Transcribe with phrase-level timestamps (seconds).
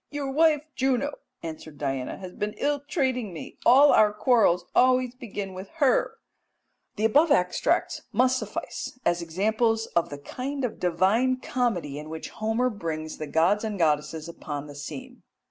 [0.09, 1.13] "'Your wife, Juno,'
[1.43, 6.17] answered Diana, 'has been ill treating me; all our quarrels always begin with her.'"
[6.95, 12.31] The above extracts must suffice as examples of the kind of divine comedy in which
[12.31, 15.21] Homer brings the gods and goddesses upon the scene.